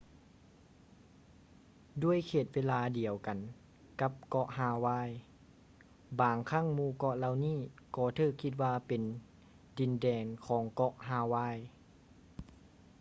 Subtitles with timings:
[2.03, 3.37] ດ້ວຍເຂດເວລາດຽວກັນ
[4.01, 5.09] ກັບເກາະຮາວາຍ
[6.19, 7.57] ບາງຄັ້ງໝູ່ເກາະເຫຼົ່ານີ້
[7.95, 9.01] ກໍຖືກຄິດວ່າເປັນ
[9.77, 11.57] ດິນແດນຂອງເກາະຮາວາຍ